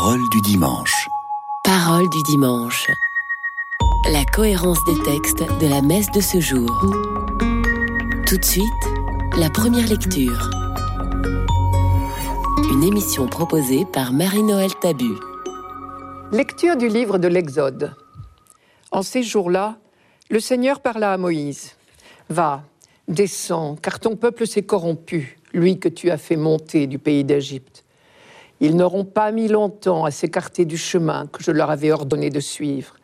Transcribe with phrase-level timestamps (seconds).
[0.00, 1.08] Parole du dimanche.
[1.64, 2.86] Parole du dimanche.
[4.12, 6.70] La cohérence des textes de la messe de ce jour.
[8.24, 8.84] Tout de suite,
[9.36, 10.50] la première lecture.
[12.70, 15.16] Une émission proposée par Marie-Noël Tabu.
[16.30, 17.92] Lecture du livre de l'Exode.
[18.92, 19.78] En ces jours-là,
[20.30, 21.72] le Seigneur parla à Moïse.
[22.30, 22.62] Va,
[23.08, 27.84] descends, car ton peuple s'est corrompu, lui que tu as fait monter du pays d'Égypte.
[28.60, 32.40] Ils n'auront pas mis longtemps à s'écarter du chemin que je leur avais ordonné de
[32.40, 32.94] suivre.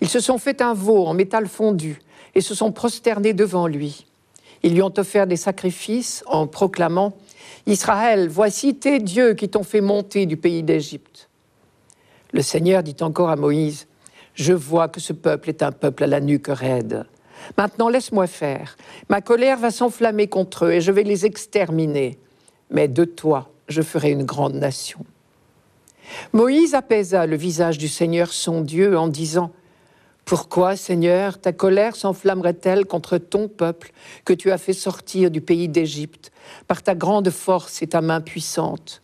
[0.00, 2.00] Ils se sont fait un veau en métal fondu
[2.34, 4.06] et se sont prosternés devant lui.
[4.62, 7.14] Ils lui ont offert des sacrifices en proclamant
[7.66, 11.28] Israël, voici tes dieux qui t'ont fait monter du pays d'Égypte.
[12.32, 13.86] Le Seigneur dit encore à Moïse
[14.34, 17.06] Je vois que ce peuple est un peuple à la nuque raide.
[17.56, 18.76] Maintenant laisse-moi faire.
[19.08, 22.18] Ma colère va s'enflammer contre eux et je vais les exterminer.
[22.70, 25.04] Mais de toi, je ferai une grande nation.
[26.32, 29.52] Moïse apaisa le visage du Seigneur son Dieu en disant
[30.24, 33.92] Pourquoi, Seigneur, ta colère s'enflammerait-elle contre ton peuple
[34.24, 36.32] que tu as fait sortir du pays d'Égypte
[36.66, 39.02] par ta grande force et ta main puissante?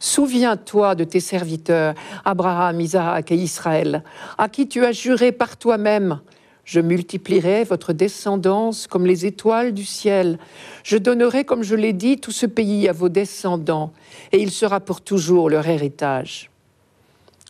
[0.00, 4.02] Souviens-toi de tes serviteurs, Abraham, Isaac et Israël,
[4.36, 6.20] à qui tu as juré par toi-même
[6.68, 10.38] je multiplierai votre descendance comme les étoiles du ciel.
[10.84, 13.90] Je donnerai, comme je l'ai dit, tout ce pays à vos descendants,
[14.32, 16.50] et il sera pour toujours leur héritage.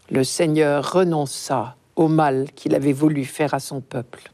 [0.08, 4.30] Le Seigneur renonça au mal qu'il avait voulu faire à son peuple.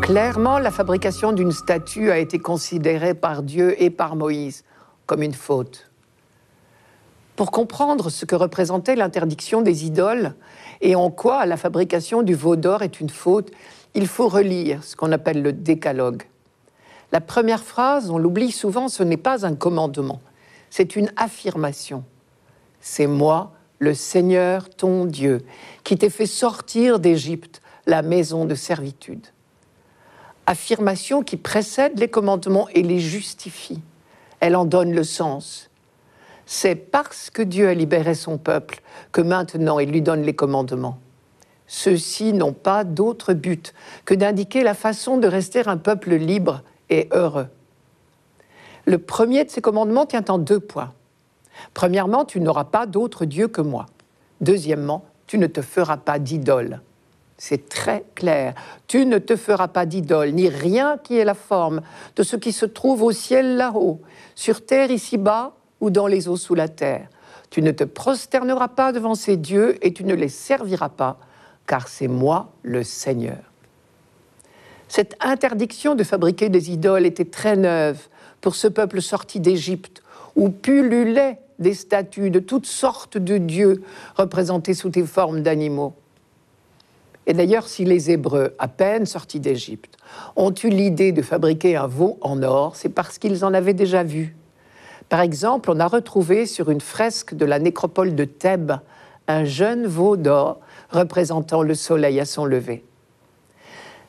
[0.00, 4.64] Clairement, la fabrication d'une statue a été considérée par Dieu et par Moïse
[5.04, 5.91] comme une faute.
[7.36, 10.34] Pour comprendre ce que représentait l'interdiction des idoles
[10.80, 13.50] et en quoi la fabrication du veau d'or est une faute,
[13.94, 16.24] il faut relire ce qu'on appelle le décalogue.
[17.10, 20.20] La première phrase, on l'oublie souvent, ce n'est pas un commandement,
[20.70, 22.04] c'est une affirmation.
[22.80, 25.44] C'est moi, le Seigneur ton Dieu,
[25.84, 29.26] qui t'ai fait sortir d'Égypte, la maison de servitude.
[30.46, 33.80] Affirmation qui précède les commandements et les justifie.
[34.40, 35.70] Elle en donne le sens.
[36.46, 38.80] C'est parce que Dieu a libéré son peuple
[39.12, 40.98] que maintenant il lui donne les commandements.
[41.66, 43.72] Ceux-ci n'ont pas d'autre but
[44.04, 47.46] que d'indiquer la façon de rester un peuple libre et heureux.
[48.84, 50.92] Le premier de ces commandements tient en deux points.
[51.72, 53.86] Premièrement, tu n'auras pas d'autre Dieu que moi.
[54.40, 56.80] Deuxièmement, tu ne te feras pas d'idole.
[57.38, 58.54] C'est très clair.
[58.86, 61.80] Tu ne te feras pas d'idole, ni rien qui ait la forme
[62.16, 64.00] de ce qui se trouve au ciel là-haut,
[64.34, 67.08] sur terre ici-bas ou dans les eaux sous la terre.
[67.50, 71.18] Tu ne te prosterneras pas devant ces dieux et tu ne les serviras pas,
[71.66, 73.42] car c'est moi le Seigneur.
[74.88, 78.08] Cette interdiction de fabriquer des idoles était très neuve
[78.40, 80.02] pour ce peuple sorti d'Égypte,
[80.36, 83.82] où pullulaient des statues de toutes sortes de dieux
[84.16, 85.94] représentés sous des formes d'animaux.
[87.26, 89.96] Et d'ailleurs, si les Hébreux, à peine sortis d'Égypte,
[90.36, 94.04] ont eu l'idée de fabriquer un veau en or, c'est parce qu'ils en avaient déjà
[94.04, 94.36] vu
[95.12, 98.78] par exemple, on a retrouvé sur une fresque de la nécropole de Thèbes
[99.28, 100.58] un jeune veau d'or
[100.88, 102.82] représentant le soleil à son lever.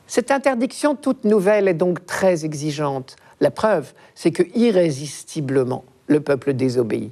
[0.08, 3.18] Cette interdiction toute nouvelle est donc très exigeante.
[3.42, 7.12] La preuve, c'est que irrésistiblement, le peuple désobéit.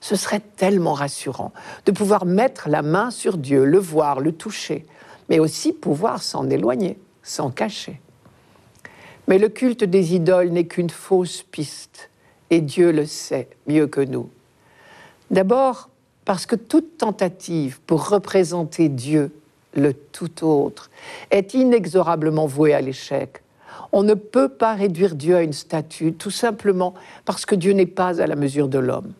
[0.00, 1.52] Ce serait tellement rassurant
[1.84, 4.86] de pouvoir mettre la main sur Dieu, le voir, le toucher,
[5.28, 8.00] mais aussi pouvoir s'en éloigner, s'en cacher.
[9.26, 12.08] Mais le culte des idoles n'est qu'une fausse piste
[12.50, 14.30] et Dieu le sait mieux que nous.
[15.30, 15.88] D'abord
[16.24, 19.32] parce que toute tentative pour représenter Dieu,
[19.74, 20.90] le tout autre,
[21.30, 23.42] est inexorablement vouée à l'échec.
[23.92, 27.86] On ne peut pas réduire Dieu à une statue, tout simplement parce que Dieu n'est
[27.86, 29.12] pas à la mesure de l'homme.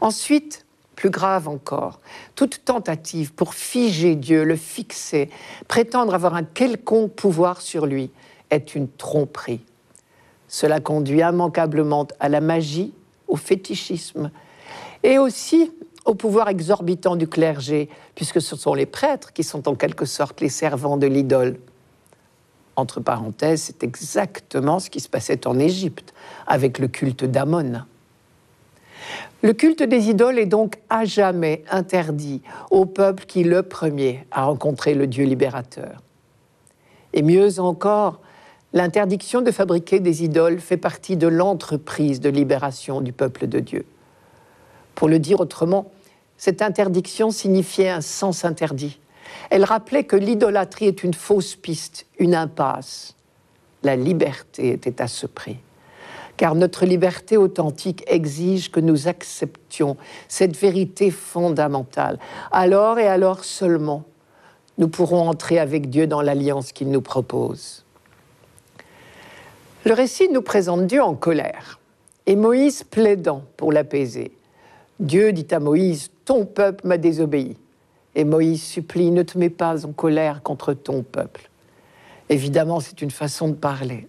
[0.00, 0.64] Ensuite,
[0.94, 2.00] plus grave encore,
[2.34, 5.28] toute tentative pour figer Dieu, le fixer,
[5.68, 8.10] prétendre avoir un quelconque pouvoir sur lui,
[8.50, 9.60] est une tromperie.
[10.48, 12.92] Cela conduit immanquablement à la magie,
[13.28, 14.30] au fétichisme
[15.02, 15.72] et aussi
[16.04, 20.40] au pouvoir exorbitant du clergé, puisque ce sont les prêtres qui sont en quelque sorte
[20.40, 21.58] les servants de l'idole.
[22.76, 26.14] Entre parenthèses, c'est exactement ce qui se passait en Égypte
[26.46, 27.82] avec le culte d'Amon.
[29.42, 34.44] Le culte des idoles est donc à jamais interdit au peuple qui, le premier, a
[34.44, 36.02] rencontré le Dieu libérateur.
[37.12, 38.20] Et mieux encore,
[38.72, 43.86] L'interdiction de fabriquer des idoles fait partie de l'entreprise de libération du peuple de Dieu.
[44.94, 45.90] Pour le dire autrement,
[46.36, 48.98] cette interdiction signifiait un sens interdit.
[49.50, 53.14] Elle rappelait que l'idolâtrie est une fausse piste, une impasse.
[53.82, 55.58] La liberté était à ce prix.
[56.36, 59.96] car notre liberté authentique exige que nous acceptions
[60.28, 62.18] cette vérité fondamentale.
[62.52, 64.04] Alors et alors seulement,
[64.76, 67.85] nous pourrons entrer avec Dieu dans l'alliance qu'il nous propose.
[69.86, 71.78] Le récit nous présente Dieu en colère
[72.26, 74.32] et Moïse plaidant pour l'apaiser.
[74.98, 77.56] Dieu dit à Moïse, Ton peuple m'a désobéi.
[78.16, 81.48] Et Moïse supplie, Ne te mets pas en colère contre ton peuple.
[82.28, 84.08] Évidemment, c'est une façon de parler.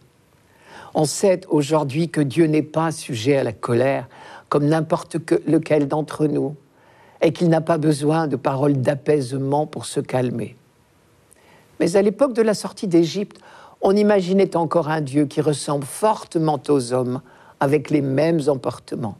[0.96, 4.10] On sait aujourd'hui que Dieu n'est pas sujet à la colère,
[4.50, 6.56] comme n'importe lequel d'entre nous,
[7.22, 10.56] et qu'il n'a pas besoin de paroles d'apaisement pour se calmer.
[11.80, 13.40] Mais à l'époque de la sortie d'Égypte,
[13.82, 17.22] on imaginait encore un Dieu qui ressemble fortement aux hommes,
[17.60, 19.18] avec les mêmes emportements.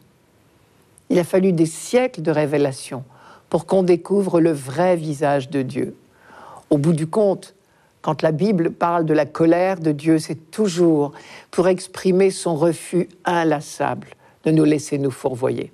[1.10, 3.04] Il a fallu des siècles de révélation
[3.50, 5.96] pour qu'on découvre le vrai visage de Dieu.
[6.70, 7.54] Au bout du compte,
[8.02, 11.12] quand la Bible parle de la colère de Dieu, c'est toujours
[11.50, 14.08] pour exprimer son refus inlassable
[14.44, 15.72] de nous laisser nous fourvoyer.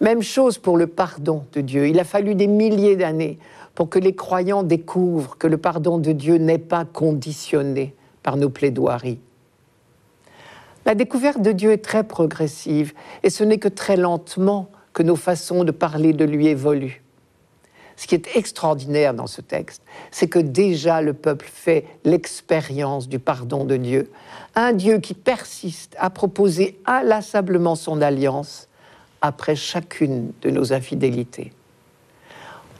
[0.00, 1.86] Même chose pour le pardon de Dieu.
[1.86, 3.38] Il a fallu des milliers d'années
[3.74, 8.50] pour que les croyants découvrent que le pardon de Dieu n'est pas conditionné par nos
[8.50, 9.20] plaidoiries.
[10.84, 12.92] La découverte de Dieu est très progressive
[13.22, 17.02] et ce n'est que très lentement que nos façons de parler de lui évoluent.
[17.96, 23.18] Ce qui est extraordinaire dans ce texte, c'est que déjà le peuple fait l'expérience du
[23.18, 24.10] pardon de Dieu.
[24.54, 28.68] Un Dieu qui persiste à proposer inlassablement son alliance
[29.20, 31.52] après chacune de nos infidélités.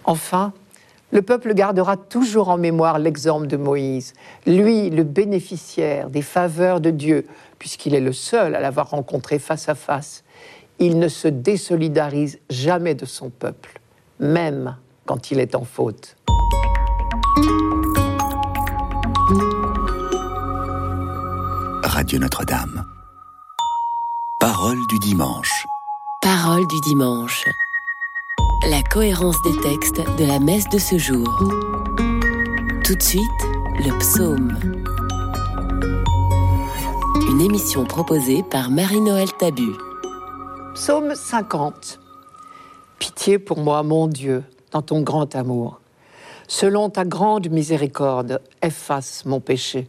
[0.04, 0.52] Enfin,
[1.12, 4.14] le peuple gardera toujours en mémoire l'exemple de Moïse,
[4.46, 7.26] lui le bénéficiaire des faveurs de Dieu,
[7.58, 10.24] puisqu'il est le seul à l'avoir rencontré face à face.
[10.78, 13.78] Il ne se désolidarise jamais de son peuple,
[14.18, 14.76] même
[15.06, 16.16] quand il est en faute.
[21.84, 22.86] Radio Notre-Dame.
[24.40, 25.66] Parole du dimanche.
[26.22, 27.44] Parole du dimanche.
[28.70, 31.26] La cohérence des textes de la messe de ce jour.
[32.84, 33.22] Tout de suite,
[33.80, 34.56] le psaume.
[37.28, 39.72] Une émission proposée par Marie-Noël Tabu.
[40.74, 41.98] Psaume 50.
[43.00, 45.80] Pitié pour moi, mon Dieu, dans ton grand amour.
[46.46, 49.88] Selon ta grande miséricorde, efface mon péché.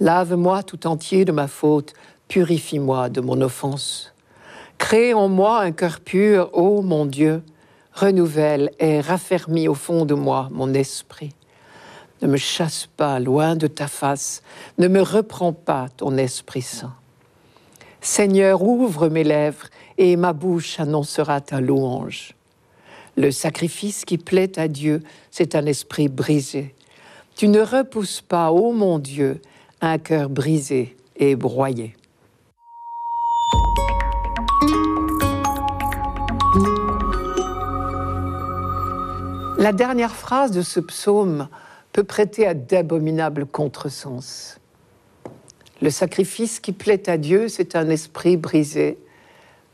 [0.00, 1.94] Lave-moi tout entier de ma faute,
[2.28, 4.12] purifie-moi de mon offense.
[4.76, 7.42] Crée en moi un cœur pur, ô mon Dieu,
[7.96, 11.32] renouvelle et raffermis au fond de moi mon esprit.
[12.22, 14.42] Ne me chasse pas loin de ta face,
[14.78, 16.94] ne me reprends pas ton Esprit Saint.
[18.00, 19.66] Seigneur, ouvre mes lèvres
[19.98, 22.34] et ma bouche annoncera ta louange.
[23.16, 26.74] Le sacrifice qui plaît à Dieu, c'est un esprit brisé.
[27.34, 29.40] Tu ne repousses pas, ô mon Dieu,
[29.80, 31.96] un cœur brisé et broyé.
[39.58, 41.48] La dernière phrase de ce psaume
[41.92, 44.60] peut prêter à d'abominables contresens.
[45.80, 48.98] Le sacrifice qui plaît à Dieu, c'est un esprit brisé.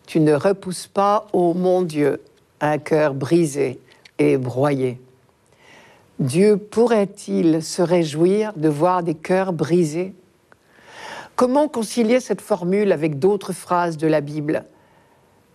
[0.06, 2.20] Tu ne repousses pas, ô mon Dieu,
[2.60, 3.80] un cœur brisé
[4.20, 5.00] et broyé.
[6.20, 10.14] Dieu pourrait-il se réjouir de voir des cœurs brisés?
[11.34, 14.64] Comment concilier cette formule avec d'autres phrases de la Bible?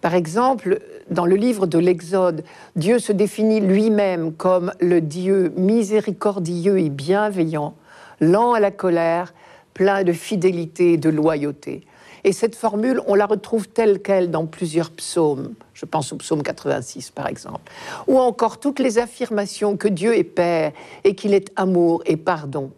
[0.02, 2.44] Par exemple, dans le livre de l'Exode,
[2.76, 7.76] Dieu se définit lui-même comme le Dieu miséricordieux et bienveillant,
[8.22, 9.34] lent à la colère,
[9.74, 11.84] plein de fidélité et de loyauté.
[12.24, 15.54] Et cette formule, on la retrouve telle qu'elle dans plusieurs psaumes.
[15.74, 17.72] Je pense au psaume 86, par exemple.
[18.08, 20.74] Ou encore toutes les affirmations que Dieu est Père
[21.04, 22.72] et qu'il est amour et pardon.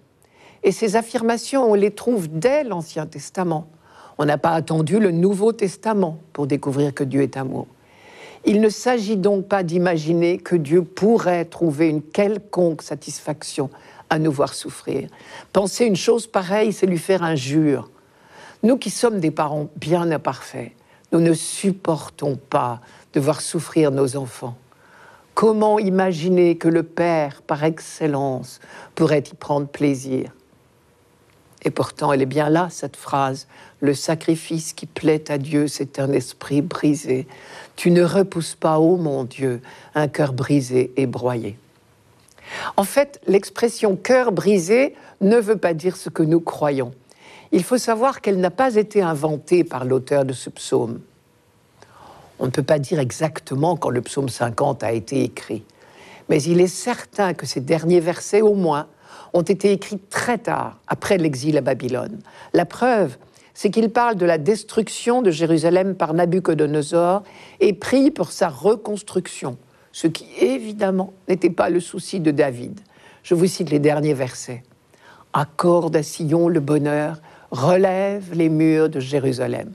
[0.63, 3.67] Et ces affirmations, on les trouve dès l'Ancien Testament.
[4.21, 7.67] On n'a pas attendu le Nouveau Testament pour découvrir que Dieu est amour.
[8.43, 13.69] Il ne s'agit donc pas d'imaginer que Dieu pourrait trouver une quelconque satisfaction
[14.09, 15.07] à nous voir souffrir.
[15.53, 17.89] Penser une chose pareille, c'est lui faire injure.
[18.61, 20.73] Nous qui sommes des parents bien imparfaits,
[21.13, 22.81] nous ne supportons pas
[23.13, 24.57] de voir souffrir nos enfants.
[25.33, 28.59] Comment imaginer que le Père, par excellence,
[28.95, 30.33] pourrait y prendre plaisir?
[31.63, 33.47] Et pourtant, elle est bien là, cette phrase.
[33.81, 37.27] Le sacrifice qui plaît à Dieu, c'est un esprit brisé.
[37.75, 39.62] Tu ne repousses pas, ô mon Dieu,
[39.95, 41.57] un cœur brisé et broyé.
[42.77, 46.91] En fait, l'expression cœur brisé ne veut pas dire ce que nous croyons
[47.51, 51.00] il faut savoir qu'elle n'a pas été inventée par l'auteur de ce psaume.
[52.39, 55.63] On ne peut pas dire exactement quand le psaume 50 a été écrit,
[56.29, 58.88] mais il est certain que ces derniers versets, au moins,
[59.33, 62.19] ont été écrits très tard, après l'exil à Babylone.
[62.53, 63.17] La preuve,
[63.53, 67.24] c'est qu'il parle de la destruction de Jérusalem par Nabucodonosor
[67.60, 69.58] et prie pour sa reconstruction,
[69.91, 72.79] ce qui évidemment n'était pas le souci de David.
[73.24, 74.63] Je vous cite les derniers versets.
[75.34, 79.72] Accorde à Sion le bonheur, relève les murs de Jérusalem.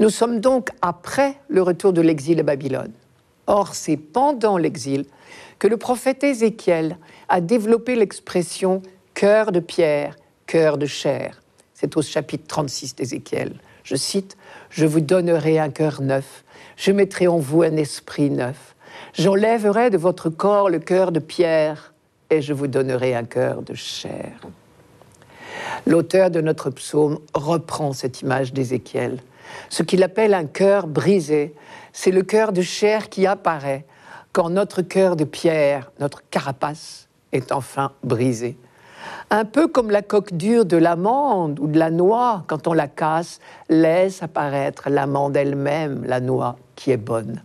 [0.00, 2.92] Nous sommes donc après le retour de l'exil à Babylone.
[3.46, 5.04] Or, c'est pendant l'exil
[5.58, 6.96] que le prophète Ézéchiel
[7.28, 8.82] a développé l'expression
[9.14, 11.41] cœur de pierre, cœur de chair.
[11.82, 13.54] C'est au chapitre 36 d'Ézéchiel.
[13.82, 14.36] Je cite
[14.70, 16.44] Je vous donnerai un cœur neuf,
[16.76, 18.76] je mettrai en vous un esprit neuf,
[19.14, 21.92] j'enlèverai de votre corps le cœur de pierre,
[22.30, 24.30] et je vous donnerai un cœur de chair.
[25.84, 29.18] L'auteur de notre psaume reprend cette image d'Ézéchiel.
[29.68, 31.52] Ce qu'il appelle un cœur brisé,
[31.92, 33.84] c'est le cœur de chair qui apparaît
[34.30, 38.56] quand notre cœur de pierre, notre carapace, est enfin brisé.
[39.30, 42.88] Un peu comme la coque dure de l'amande ou de la noix, quand on la
[42.88, 47.42] casse, laisse apparaître l'amande elle-même, la noix qui est bonne.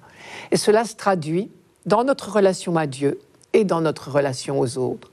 [0.52, 1.52] Et cela se traduit
[1.86, 3.20] dans notre relation à Dieu
[3.54, 5.10] et dans notre relation aux autres.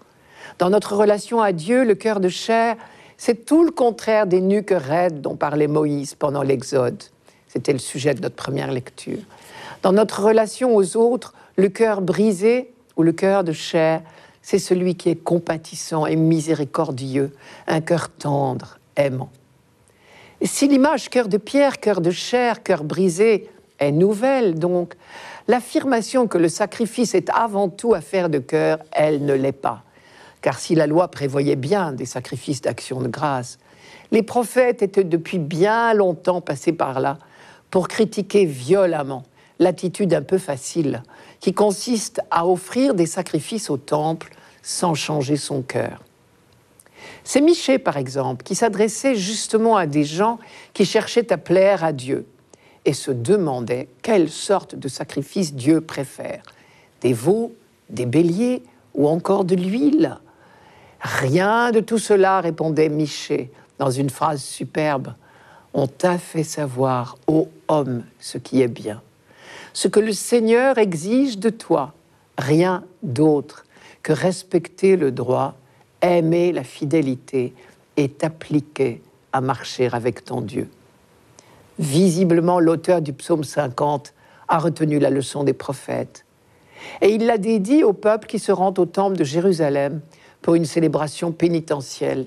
[0.59, 2.77] Dans notre relation à Dieu, le cœur de chair,
[3.17, 7.03] c'est tout le contraire des nuques raides dont parlait Moïse pendant l'Exode.
[7.49, 9.21] C'était le sujet de notre première lecture.
[9.83, 14.03] Dans notre relation aux autres, le cœur brisé ou le cœur de chair,
[14.45, 17.33] c'est celui qui est compatissant et miséricordieux,
[17.67, 19.31] un cœur tendre, aimant.
[20.43, 23.49] Si l'image cœur de pierre, cœur de chair, cœur brisé
[23.79, 24.97] est nouvelle, donc,
[25.49, 29.83] l'affirmation que le sacrifice est avant tout affaire de cœur, elle ne l'est pas.
[30.43, 33.59] Car si la loi prévoyait bien des sacrifices d'action de grâce,
[34.13, 37.19] les prophètes étaient depuis bien longtemps passés par là
[37.71, 39.23] pour critiquer violemment
[39.59, 41.03] l'attitude un peu facile
[41.45, 46.03] qui consiste à offrir des sacrifices au temple sans changer son cœur.
[47.23, 50.39] C'est Miché, par exemple, qui s'adressait justement à des gens
[50.73, 52.25] qui cherchaient à plaire à Dieu
[52.87, 56.45] et se demandait quelle sorte de sacrifice Dieu préfère.
[57.03, 57.55] Des veaux,
[57.91, 58.63] des béliers
[58.95, 60.17] ou encore de l'huile
[61.03, 65.13] Rien de tout cela, répondait Miché dans une phrase superbe.
[65.75, 69.03] On t'a fait savoir, ô homme, ce qui est bien.
[69.75, 71.93] Ce que le Seigneur exige de toi,
[72.39, 73.67] rien d'autre
[74.03, 75.57] que respecter le droit,
[76.01, 77.53] aimer la fidélité
[77.97, 79.03] et t'appliquer
[79.33, 80.71] à marcher avec ton Dieu.
[81.81, 84.15] Visiblement, l'auteur du psaume 50
[84.47, 86.25] a retenu la leçon des prophètes.
[87.01, 90.01] Et il l'a dédié au peuple qui se rend au temple de Jérusalem
[90.41, 92.27] pour une célébration pénitentielle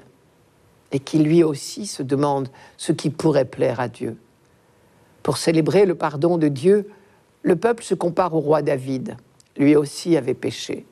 [0.91, 4.17] et qui lui aussi se demande ce qui pourrait plaire à Dieu.
[5.23, 6.89] Pour célébrer le pardon de Dieu,
[7.47, 9.15] le peuple se compare au roi David.
[9.55, 10.85] Lui aussi avait péché.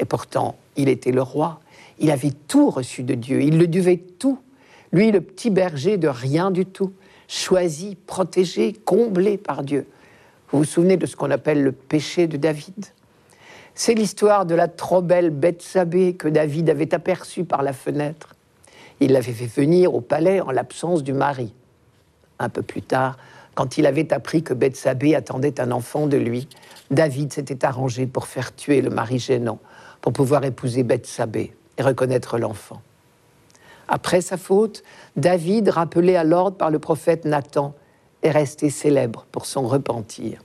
[0.00, 1.60] Et pourtant, il était le roi.
[2.00, 3.42] Il avait tout reçu de Dieu.
[3.42, 4.40] Il le devait tout.
[4.90, 6.92] Lui, le petit berger de rien du tout,
[7.28, 9.86] choisi, protégé, comblé par Dieu.
[10.50, 12.86] Vous vous souvenez de ce qu'on appelle le péché de David?
[13.76, 18.34] C'est l'histoire de la trop belle Bethsabée que David avait aperçue par la fenêtre.
[18.98, 21.54] Il l'avait fait venir au palais en l'absence du mari.
[22.40, 23.16] Un peu plus tard,
[23.54, 26.48] quand il avait appris que Bethsabée attendait un enfant de lui,
[26.90, 29.58] David s'était arrangé pour faire tuer le mari gênant,
[30.00, 32.80] pour pouvoir épouser Bethsabée et reconnaître l'enfant.
[33.88, 34.82] Après sa faute,
[35.16, 37.74] David, rappelé à l'ordre par le prophète Nathan,
[38.22, 40.40] est resté célèbre pour son repentir.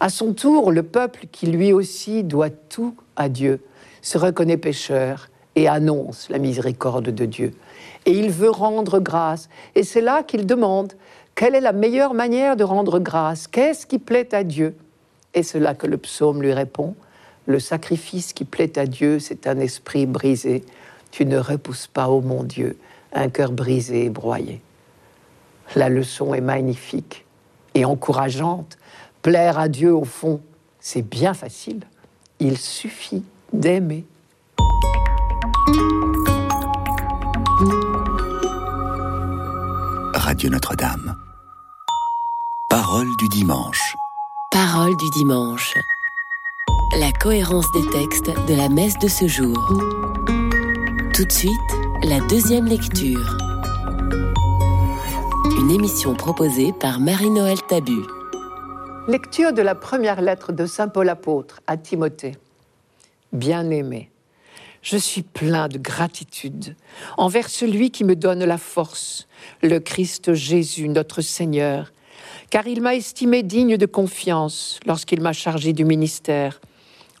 [0.00, 3.60] À son tour, le peuple, qui lui aussi doit tout à Dieu,
[4.02, 7.54] se reconnaît pécheur et annonce la miséricorde de Dieu.
[8.06, 9.48] Et il veut rendre grâce.
[9.74, 10.92] Et c'est là qu'il demande
[11.38, 13.46] quelle est la meilleure manière de rendre grâce?
[13.46, 14.76] Qu'est-ce qui plaît à Dieu?
[15.34, 16.96] Et c'est que le psaume lui répond
[17.46, 20.64] Le sacrifice qui plaît à Dieu, c'est un esprit brisé.
[21.12, 22.76] Tu ne repousses pas, ô mon Dieu,
[23.12, 24.60] un cœur brisé et broyé.
[25.76, 27.24] La leçon est magnifique
[27.76, 28.76] et encourageante
[29.22, 30.40] Plaire à Dieu, au fond,
[30.80, 31.82] c'est bien facile.
[32.40, 34.04] Il suffit d'aimer.
[40.14, 41.27] Radio Notre-Dame.
[42.70, 43.96] Parole du dimanche.
[44.50, 45.72] Parole du dimanche.
[46.98, 49.56] La cohérence des textes de la messe de ce jour.
[51.14, 51.54] Tout de suite,
[52.02, 53.38] la deuxième lecture.
[55.58, 58.02] Une émission proposée par Marie-Noël Tabu.
[59.08, 62.36] Lecture de la première lettre de Saint Paul apôtre à Timothée.
[63.32, 64.10] Bien-aimé,
[64.82, 66.76] je suis plein de gratitude
[67.16, 69.26] envers celui qui me donne la force,
[69.62, 71.92] le Christ Jésus, notre Seigneur,
[72.50, 76.60] car il m'a estimé digne de confiance lorsqu'il m'a chargé du ministère,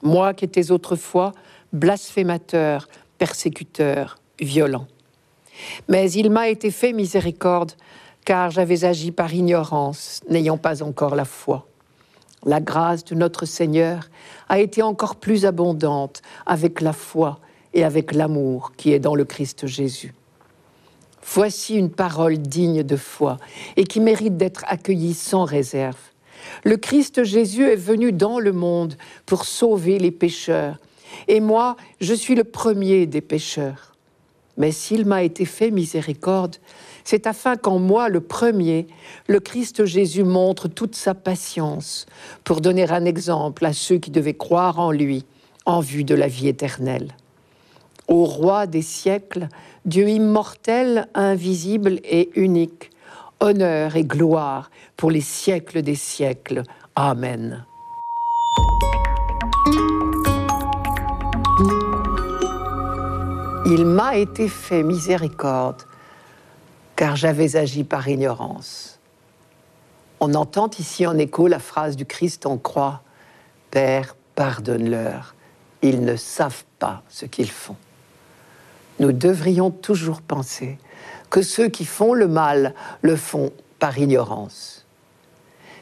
[0.02, 1.32] moi qui étais autrefois
[1.72, 4.86] blasphémateur, persécuteur, violent.
[5.88, 7.72] Mais il m'a été fait miséricorde,
[8.24, 11.66] car j'avais agi par ignorance, n'ayant pas encore la foi.
[12.44, 14.08] La grâce de notre Seigneur
[14.48, 17.40] a été encore plus abondante avec la foi
[17.74, 20.14] et avec l'amour qui est dans le Christ Jésus.
[21.34, 23.36] Voici une parole digne de foi
[23.76, 25.98] et qui mérite d'être accueillie sans réserve.
[26.64, 28.94] Le Christ Jésus est venu dans le monde
[29.26, 30.78] pour sauver les pécheurs,
[31.26, 33.94] et moi, je suis le premier des pécheurs.
[34.56, 36.56] Mais s'il m'a été fait miséricorde,
[37.04, 38.86] c'est afin qu'en moi, le premier,
[39.26, 42.06] le Christ Jésus montre toute sa patience
[42.42, 45.24] pour donner un exemple à ceux qui devaient croire en lui
[45.66, 47.14] en vue de la vie éternelle.
[48.08, 49.48] Au roi des siècles,
[49.84, 52.90] Dieu immortel, invisible et unique,
[53.38, 56.62] honneur et gloire pour les siècles des siècles.
[56.96, 57.66] Amen.
[63.66, 65.82] Il m'a été fait miséricorde,
[66.96, 68.98] car j'avais agi par ignorance.
[70.20, 73.02] On entend ici en écho la phrase du Christ en croix,
[73.70, 75.34] Père, pardonne-leur,
[75.82, 77.76] ils ne savent pas ce qu'ils font.
[78.98, 80.78] Nous devrions toujours penser
[81.30, 84.84] que ceux qui font le mal le font par ignorance.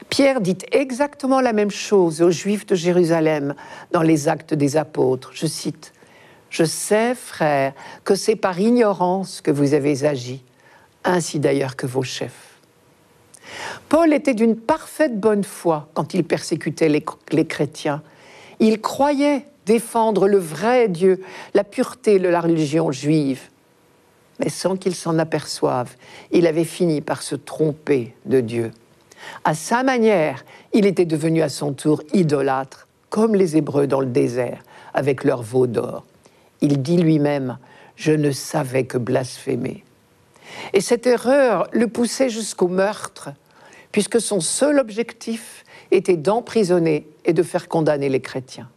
[0.09, 3.55] Pierre dit exactement la même chose aux Juifs de Jérusalem
[3.91, 5.31] dans les actes des apôtres.
[5.33, 5.93] Je cite,
[6.49, 7.73] Je sais, frères,
[8.05, 10.43] que c'est par ignorance que vous avez agi,
[11.03, 12.59] ainsi d'ailleurs que vos chefs.
[13.89, 18.01] Paul était d'une parfaite bonne foi quand il persécutait les, les chrétiens.
[18.59, 21.21] Il croyait défendre le vrai Dieu,
[21.53, 23.49] la pureté de la religion juive
[24.39, 25.95] mais sans qu'il s'en aperçoive,
[26.31, 28.71] il avait fini par se tromper de Dieu.
[29.43, 34.07] À sa manière, il était devenu à son tour idolâtre, comme les Hébreux dans le
[34.07, 36.05] désert, avec leur veau d'or.
[36.61, 37.57] Il dit lui-même,
[37.95, 39.83] je ne savais que blasphémer.
[40.73, 43.29] Et cette erreur le poussait jusqu'au meurtre,
[43.91, 48.69] puisque son seul objectif était d'emprisonner et de faire condamner les chrétiens.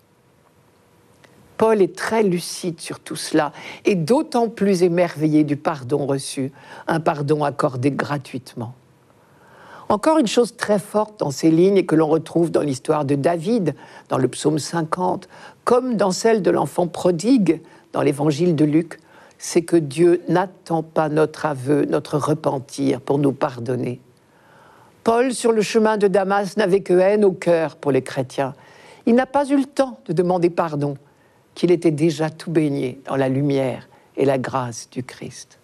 [1.60, 3.52] Paul est très lucide sur tout cela
[3.84, 6.52] et d'autant plus émerveillé du pardon reçu,
[6.86, 8.72] un pardon accordé gratuitement.
[9.90, 13.14] Encore une chose très forte dans ces lignes et que l'on retrouve dans l'histoire de
[13.14, 13.74] David,
[14.08, 15.28] dans le psaume 50,
[15.64, 17.60] comme dans celle de l'enfant prodigue,
[17.92, 18.98] dans l'évangile de Luc,
[19.36, 24.00] c'est que Dieu n'attend pas notre aveu, notre repentir pour nous pardonner.
[25.04, 28.54] Paul, sur le chemin de Damas, n'avait que haine au cœur pour les chrétiens.
[29.04, 30.96] Il n'a pas eu le temps de demander pardon
[31.54, 35.58] qu'il était déjà tout baigné dans la lumière et la grâce du Christ.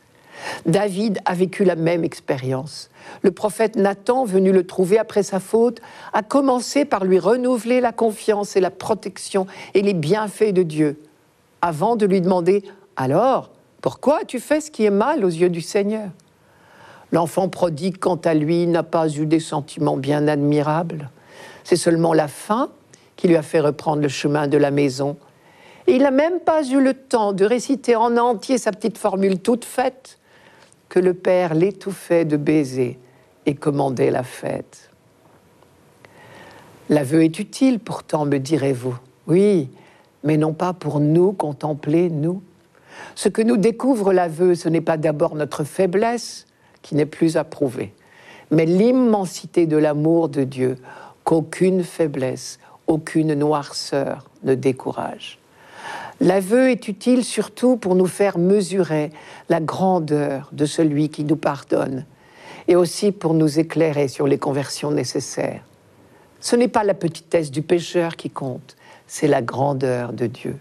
[0.67, 2.91] David a vécu la même expérience.
[3.23, 5.81] Le prophète Nathan, venu le trouver après sa faute,
[6.13, 11.01] a commencé par lui renouveler la confiance et la protection et les bienfaits de Dieu,
[11.63, 12.65] avant de lui demander
[12.97, 16.11] Alors, pourquoi as-tu fait ce qui est mal aux yeux du Seigneur?
[17.13, 21.11] L'enfant prodigue, quant à lui, n'a pas eu des sentiments bien admirables.
[21.63, 22.71] C'est seulement la faim
[23.15, 25.17] qui lui a fait reprendre le chemin de la maison
[25.87, 29.65] il n'a même pas eu le temps de réciter en entier sa petite formule toute
[29.65, 30.19] faite
[30.89, 32.99] que le père l'étouffait de baisers
[33.47, 34.91] et commandait la fête.
[36.89, 38.97] L'aveu est utile pourtant, me direz-vous.
[39.27, 39.71] Oui,
[40.23, 42.43] mais non pas pour nous contempler, nous.
[43.15, 46.47] Ce que nous découvre l'aveu, ce n'est pas d'abord notre faiblesse,
[46.83, 47.93] qui n'est plus approuvée,
[48.53, 50.77] mais l'immensité de l'amour de Dieu,
[51.25, 55.41] qu'aucune faiblesse, aucune noirceur ne décourage.
[56.21, 59.11] L'aveu est utile surtout pour nous faire mesurer
[59.49, 62.05] la grandeur de celui qui nous pardonne
[62.69, 65.63] et aussi pour nous éclairer sur les conversions nécessaires.
[66.41, 68.77] Ce n'est pas la petitesse du pécheur qui compte,
[69.07, 70.57] c'est la grandeur de Dieu.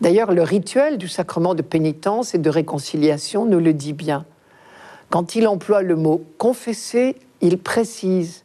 [0.00, 4.24] D'ailleurs, le rituel du sacrement de pénitence et de réconciliation nous le dit bien.
[5.10, 8.44] Quand il emploie le mot confesser, il précise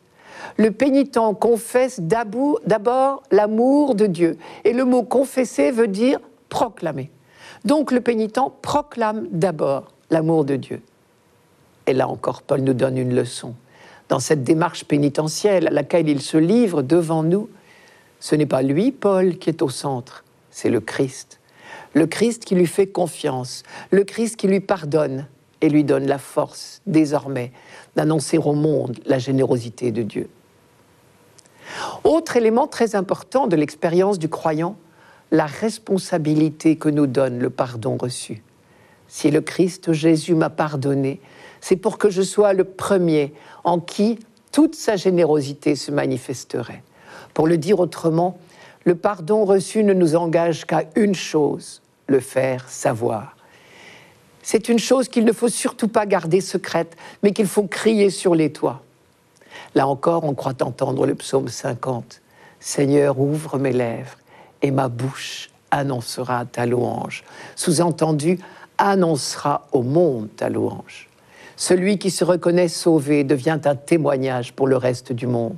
[0.58, 4.38] le pénitent confesse d'abord l'amour de Dieu.
[4.64, 7.10] Et le mot confesser veut dire proclamer.
[7.66, 10.82] Donc le pénitent proclame d'abord l'amour de Dieu.
[11.88, 13.56] Et là encore, Paul nous donne une leçon.
[14.10, 17.50] Dans cette démarche pénitentielle à laquelle il se livre devant nous,
[18.20, 21.40] ce n'est pas lui, Paul, qui est au centre, c'est le Christ.
[21.94, 25.28] Le Christ qui lui fait confiance, le Christ qui lui pardonne
[25.62, 27.52] et lui donne la force, désormais,
[27.96, 30.30] d'annoncer au monde la générosité de Dieu.
[32.04, 34.76] Autre élément très important de l'expérience du croyant,
[35.32, 38.44] la responsabilité que nous donne le pardon reçu.
[39.08, 41.20] Si le Christ Jésus m'a pardonné,
[41.62, 44.20] c'est pour que je sois le premier en qui
[44.52, 46.84] toute sa générosité se manifesterait.
[47.34, 48.38] Pour le dire autrement,
[48.86, 53.33] le pardon reçu ne nous engage qu'à une chose, le faire savoir.
[54.44, 58.36] C'est une chose qu'il ne faut surtout pas garder secrète, mais qu'il faut crier sur
[58.36, 58.84] les toits.
[59.74, 62.22] Là encore, on croit entendre le psaume 50.
[62.60, 64.18] Seigneur, ouvre mes lèvres
[64.62, 67.24] et ma bouche annoncera ta louange.
[67.56, 68.38] Sous-entendu,
[68.78, 71.10] annoncera au monde ta louange.
[71.56, 75.58] Celui qui se reconnaît sauvé devient un témoignage pour le reste du monde.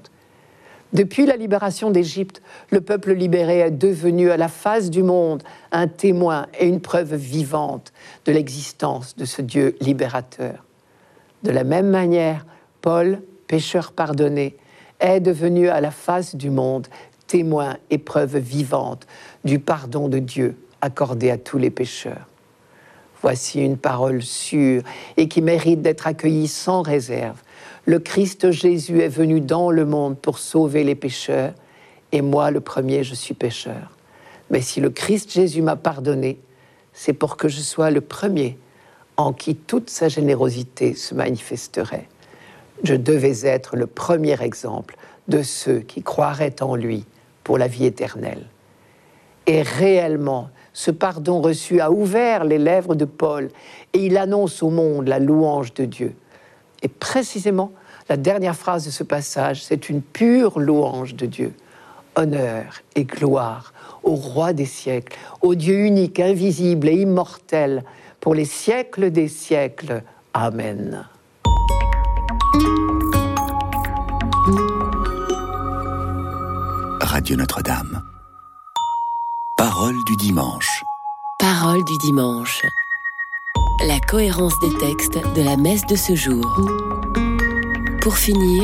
[0.96, 5.90] Depuis la libération d'Égypte, le peuple libéré est devenu à la face du monde un
[5.90, 7.92] témoin et une preuve vivante
[8.24, 10.64] de l'existence de ce Dieu libérateur.
[11.44, 12.46] De la même manière,
[12.80, 14.56] Paul, pécheur pardonné,
[15.02, 16.88] est devenu à la face du monde
[17.28, 19.06] témoin et preuve vivante
[19.44, 22.30] du pardon de Dieu accordé à tous les pécheurs.
[23.26, 24.84] Voici une parole sûre
[25.18, 27.42] et qui mérite d'être accueillie sans réserve.
[27.86, 31.54] Le Christ Jésus est venu dans le monde pour sauver les pécheurs,
[32.12, 33.98] et moi le premier, je suis pécheur.
[34.52, 36.38] Mais si le Christ Jésus m'a pardonné,
[36.94, 38.60] c'est pour que je sois le premier
[39.18, 42.08] en qui toute sa générosité se manifesterait.
[42.84, 44.98] Je devais être le premier exemple
[45.30, 47.06] de ceux qui croiraient en lui
[47.44, 48.46] pour la vie éternelle.
[49.48, 53.50] Et réellement, ce pardon reçu a ouvert les lèvres de Paul
[53.94, 56.14] et il annonce au monde la louange de Dieu.
[56.82, 57.72] Et précisément,
[58.10, 61.54] la dernière phrase de ce passage, c'est une pure louange de Dieu.
[62.18, 67.86] Honneur et gloire au roi des siècles, au Dieu unique, invisible et immortel,
[68.20, 70.04] pour les siècles des siècles.
[70.34, 71.08] Amen.
[77.00, 78.15] Radio Notre-Dame.
[79.86, 80.84] Parole du dimanche.
[81.38, 82.66] Parole du dimanche.
[83.86, 86.44] La cohérence des textes de la messe de ce jour.
[88.02, 88.64] Pour finir,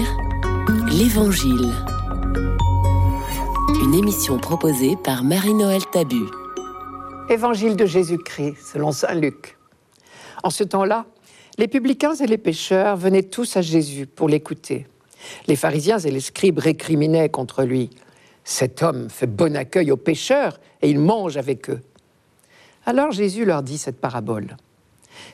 [0.89, 1.75] l'Évangile.
[3.83, 6.23] Une émission proposée par Marie-Noël Tabu.
[7.29, 9.59] Évangile de Jésus-Christ selon Saint Luc.
[10.41, 11.05] En ce temps-là,
[11.59, 14.87] les publicains et les pécheurs venaient tous à Jésus pour l'écouter.
[15.45, 17.91] Les pharisiens et les scribes récriminaient contre lui.
[18.43, 21.81] Cet homme fait bon accueil aux pécheurs et il mange avec eux.
[22.85, 24.57] Alors Jésus leur dit cette parabole.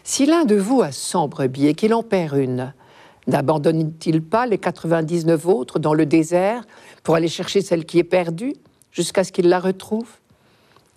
[0.04, 2.74] Si l'un de vous a cent brebis et qu'il en perd une,
[3.28, 6.64] n'abandonne-t-il pas les 99 autres dans le désert
[7.04, 8.54] pour aller chercher celle qui est perdue
[8.92, 10.10] jusqu'à ce qu'il la retrouve?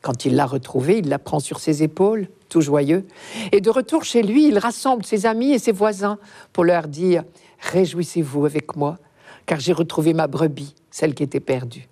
[0.02, 3.06] Quand il l'a retrouvée, il la prend sur ses épaules, tout joyeux,
[3.52, 6.18] et de retour chez lui, il rassemble ses amis et ses voisins
[6.52, 7.22] pour leur dire
[7.60, 8.96] Réjouissez-vous avec moi,
[9.44, 11.86] car j'ai retrouvé ma brebis, celle qui était perdue.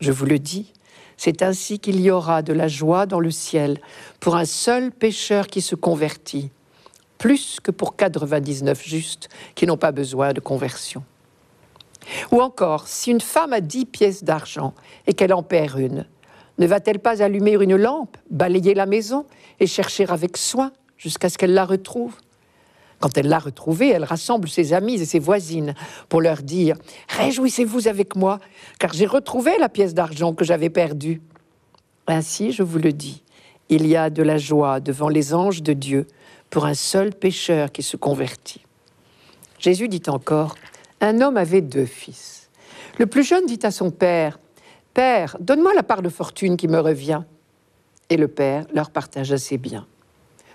[0.00, 0.72] Je vous le dis,
[1.16, 3.80] c'est ainsi qu'il y aura de la joie dans le ciel
[4.20, 6.50] pour un seul pécheur qui se convertit,
[7.18, 11.04] plus que pour 99 justes qui n'ont pas besoin de conversion.
[12.32, 14.74] Ou encore, si une femme a dix pièces d'argent
[15.06, 16.06] et qu'elle en perd une,
[16.58, 19.26] ne va-t-elle pas allumer une lampe, balayer la maison
[19.60, 22.14] et chercher avec soin jusqu'à ce qu'elle la retrouve?
[23.04, 25.74] Quand elle l'a retrouvée, elle rassemble ses amies et ses voisines
[26.08, 26.74] pour leur dire
[27.10, 28.40] Réjouissez-vous avec moi,
[28.78, 31.20] car j'ai retrouvé la pièce d'argent que j'avais perdue.
[32.06, 33.22] Ainsi, je vous le dis,
[33.68, 36.06] il y a de la joie devant les anges de Dieu
[36.48, 38.64] pour un seul pécheur qui se convertit.
[39.58, 40.54] Jésus dit encore
[41.02, 42.48] Un homme avait deux fils.
[42.98, 44.38] Le plus jeune dit à son père
[44.94, 47.20] Père, donne-moi la part de fortune qui me revient.
[48.08, 49.86] Et le père leur partagea ses biens.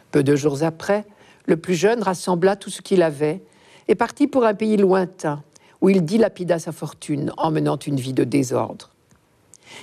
[0.09, 1.05] Peu de jours après,
[1.49, 3.41] le plus jeune rassembla tout ce qu'il avait
[3.87, 5.43] et partit pour un pays lointain,
[5.81, 8.91] où il dilapida sa fortune en menant une vie de désordre.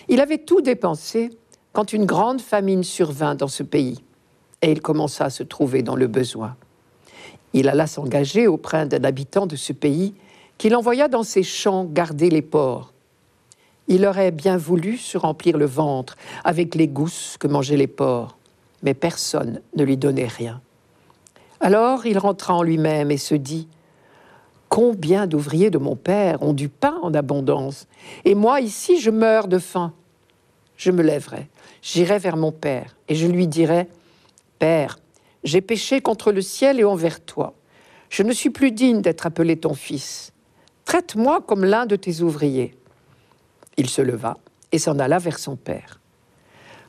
[0.09, 1.31] Il avait tout dépensé
[1.73, 4.03] quand une grande famine survint dans ce pays,
[4.63, 6.57] et il commença à se trouver dans le besoin.
[7.53, 10.15] Il alla s'engager auprès d'un habitant de ce pays
[10.59, 12.93] qu'il envoya dans ses champs garder les porcs.
[13.89, 18.37] Il aurait bien voulu se remplir le ventre avec les gousses que mangeaient les porcs,
[18.83, 20.61] mais personne ne lui donnait rien.
[21.61, 23.69] Alors il rentra en lui-même et se dit
[24.69, 27.87] Combien d'ouvriers de mon père ont du pain en abondance,
[28.25, 29.93] et moi ici je meurs de faim
[30.77, 31.49] Je me lèverai,
[31.83, 33.89] j'irai vers mon père, et je lui dirai
[34.59, 34.99] Père,
[35.45, 37.55] j'ai péché contre le ciel et envers toi.
[38.11, 40.33] Je ne suis plus digne d'être appelé ton fils.
[40.85, 42.75] Traite-moi comme l'un de tes ouvriers.
[43.77, 44.39] Il se leva
[44.73, 46.01] et s'en alla vers son père.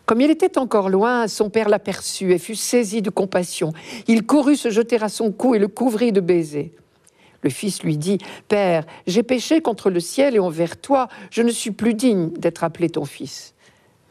[0.08, 3.74] Comme il était encore loin, son père l'aperçut et fut saisi de compassion.
[4.08, 6.72] Il courut se jeter à son cou et le couvrit de baisers.
[7.42, 8.18] Le fils lui dit
[8.48, 12.64] Père, j'ai péché contre le ciel et envers toi, je ne suis plus digne d'être
[12.64, 13.54] appelé ton fils.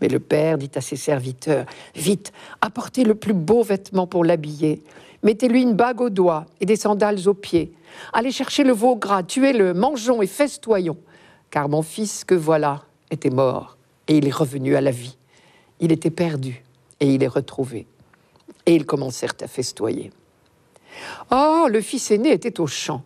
[0.03, 2.31] Mais le père dit à ses serviteurs Vite,
[2.61, 4.83] apportez le plus beau vêtement pour l'habiller.
[5.23, 7.73] Mettez-lui une bague au doigt et des sandales aux pieds.
[8.13, 10.99] Allez chercher le veau gras, tuez-le, mangeons et festoyons.
[11.51, 13.79] Car mon fils que voilà était mort
[14.09, 15.17] et il est revenu à la vie.
[15.81, 16.65] Il était perdu
[17.01, 17.87] et il est retrouvé.
[18.65, 20.11] Et ils commencèrent à festoyer.
[21.31, 23.03] Or, le fils aîné était au champ.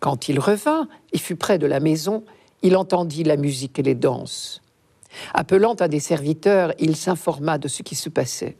[0.00, 2.24] Quand il revint et fut près de la maison,
[2.62, 4.62] il entendit la musique et les danses.
[5.34, 8.56] Appelant un des serviteurs, il s'informa de ce qui se passait.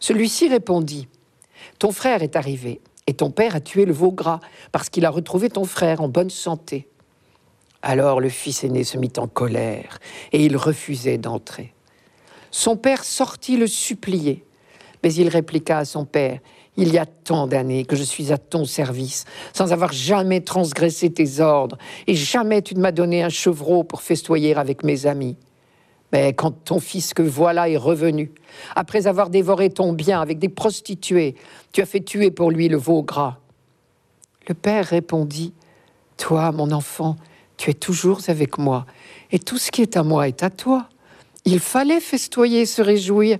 [0.00, 1.08] Celui-ci répondit
[1.78, 4.40] Ton frère est arrivé, et ton père a tué le veau gras,
[4.72, 6.88] parce qu'il a retrouvé ton frère en bonne santé.
[7.82, 9.98] Alors le fils aîné se mit en colère,
[10.32, 11.74] et il refusait d'entrer.
[12.50, 14.44] Son père sortit le supplier,
[15.02, 16.40] mais il répliqua à son père
[16.78, 21.10] il y a tant d'années que je suis à ton service, sans avoir jamais transgressé
[21.10, 25.36] tes ordres, et jamais tu ne m'as donné un chevreau pour festoyer avec mes amis.
[26.12, 28.30] Mais quand ton fils que voilà est revenu,
[28.76, 31.34] après avoir dévoré ton bien avec des prostituées,
[31.72, 33.38] tu as fait tuer pour lui le veau gras.
[34.46, 35.52] Le père répondit,
[36.16, 37.16] Toi, mon enfant,
[37.56, 38.86] tu es toujours avec moi,
[39.32, 40.88] et tout ce qui est à moi est à toi.
[41.50, 43.38] Il fallait festoyer et se réjouir,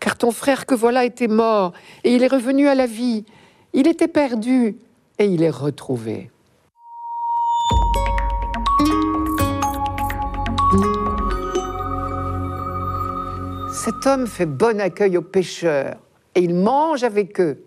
[0.00, 3.26] car ton frère que voilà était mort, et il est revenu à la vie.
[3.74, 4.74] Il était perdu,
[5.18, 6.30] et il est retrouvé.
[13.70, 15.98] Cet homme fait bon accueil aux pécheurs,
[16.34, 17.62] et il mange avec eux.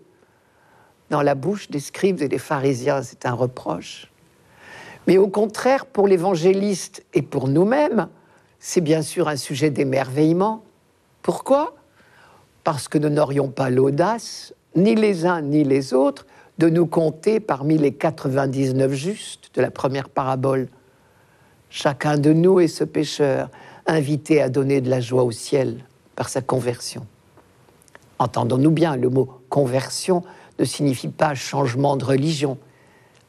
[1.10, 4.10] Dans la bouche des scribes et des pharisiens, c'est un reproche.
[5.06, 8.08] Mais au contraire, pour l'évangéliste et pour nous-mêmes,
[8.58, 10.62] c'est bien sûr un sujet d'émerveillement.
[11.22, 11.74] Pourquoi?
[12.64, 16.26] Parce que nous n'aurions pas l'audace, ni les uns ni les autres,
[16.58, 20.68] de nous compter parmi les 99 justes de la première parabole.
[21.70, 23.50] Chacun de nous est ce pécheur,
[23.86, 27.06] invité à donner de la joie au ciel par sa conversion.
[28.18, 30.22] Entendons-nous bien, le mot conversion
[30.58, 32.58] ne signifie pas changement de religion,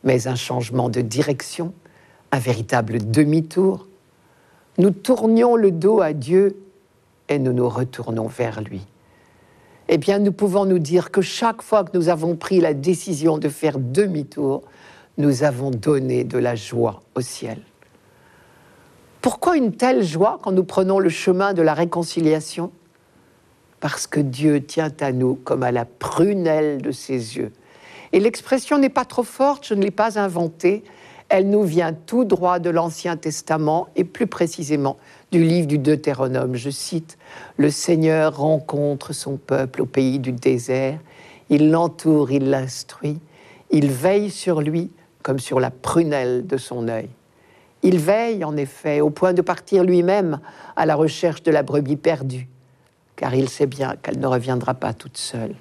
[0.04, 1.74] mais un changement de direction,
[2.32, 3.87] un véritable demi-tour.
[4.78, 6.58] Nous tournions le dos à Dieu
[7.30, 8.86] et nous nous retournons vers lui
[9.90, 13.38] eh bien, nous pouvons nous dire que chaque fois que nous avons pris la décision
[13.38, 14.63] de faire demi-tour,
[15.18, 17.60] nous avons donné de la joie au ciel.
[19.22, 22.72] Pourquoi une telle joie quand nous prenons le chemin de la réconciliation?
[23.80, 27.54] Parce que Dieu tient à nous comme à la prunelle de ses yeux.
[28.12, 30.84] Et l'expression n'est pas trop forte, je ne l'ai pas inventée,
[31.30, 34.98] elle nous vient tout droit de l'Ancien Testament et plus précisément
[35.32, 36.56] du livre du Deutéronome.
[36.56, 37.18] Je cite,
[37.58, 41.00] Le Seigneur rencontre son peuple au pays du désert,
[41.50, 43.20] il l'entoure, il l'instruit,
[43.72, 44.92] il veille sur lui
[45.24, 47.10] comme sur la prunelle de son œil.
[47.84, 50.40] Il veille en effet au point de partir lui-même
[50.76, 52.48] à la recherche de la brebis perdue,
[53.16, 55.56] car il sait bien qu'elle ne reviendra pas toute seule.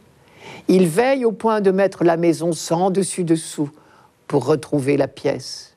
[0.68, 3.70] Il veille au point de mettre la maison sans dessus-dessous
[4.26, 5.74] pour retrouver la pièce.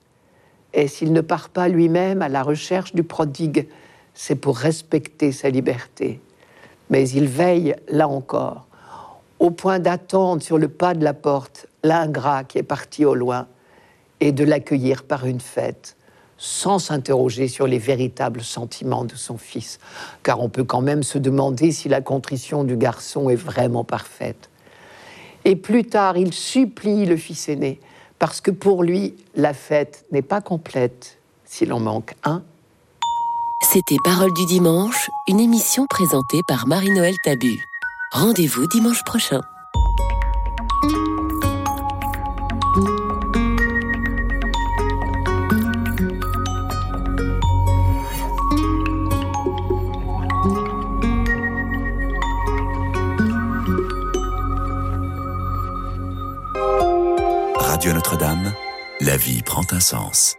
[0.74, 3.68] Et s'il ne part pas lui-même à la recherche du prodigue,
[4.14, 6.20] c'est pour respecter sa liberté.
[6.90, 8.68] Mais il veille, là encore,
[9.40, 13.48] au point d'attendre sur le pas de la porte l'ingrat qui est parti au loin
[14.20, 15.96] et de l'accueillir par une fête,
[16.38, 19.80] sans s'interroger sur les véritables sentiments de son fils,
[20.24, 24.50] car on peut quand même se demander si la contrition du garçon est vraiment parfaite.
[25.46, 27.80] Et plus tard, il supplie le fils aîné
[28.20, 32.44] parce que pour lui, la fête n'est pas complète s'il en manque un.
[33.62, 37.58] C'était Parole du dimanche, une émission présentée par Marie-Noël Tabu.
[38.12, 39.42] Rendez-vous dimanche prochain.
[59.10, 60.36] La vie prend un sens.